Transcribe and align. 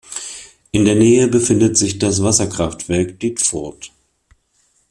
In 0.71 0.83
der 0.85 0.95
Nähe 0.95 1.27
befindet 1.27 1.77
sich 1.77 1.99
das 1.99 2.23
Wasserkraftwerk 2.23 3.19
Dietfurt. 3.19 3.91